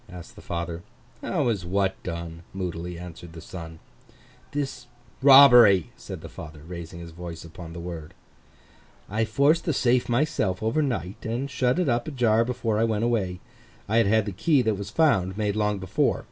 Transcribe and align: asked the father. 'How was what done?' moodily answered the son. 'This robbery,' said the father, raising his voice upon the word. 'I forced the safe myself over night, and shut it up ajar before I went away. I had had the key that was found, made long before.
asked 0.09 0.35
the 0.35 0.41
father. 0.41 0.81
'How 1.21 1.43
was 1.43 1.63
what 1.63 2.01
done?' 2.01 2.41
moodily 2.55 2.97
answered 2.97 3.33
the 3.33 3.39
son. 3.39 3.77
'This 4.51 4.87
robbery,' 5.21 5.91
said 5.95 6.21
the 6.21 6.27
father, 6.27 6.63
raising 6.65 6.99
his 6.99 7.11
voice 7.11 7.45
upon 7.45 7.71
the 7.73 7.79
word. 7.79 8.15
'I 9.11 9.25
forced 9.25 9.65
the 9.65 9.73
safe 9.73 10.09
myself 10.09 10.63
over 10.63 10.81
night, 10.81 11.23
and 11.23 11.51
shut 11.51 11.77
it 11.77 11.87
up 11.87 12.07
ajar 12.07 12.43
before 12.43 12.79
I 12.79 12.83
went 12.83 13.03
away. 13.03 13.41
I 13.87 13.97
had 13.97 14.07
had 14.07 14.25
the 14.25 14.31
key 14.31 14.63
that 14.63 14.73
was 14.73 14.89
found, 14.89 15.37
made 15.37 15.55
long 15.55 15.77
before. 15.77 16.19